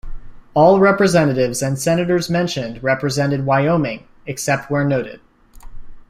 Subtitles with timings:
[0.55, 5.19] All representatives and senators mentioned represented Wyoming except where noted.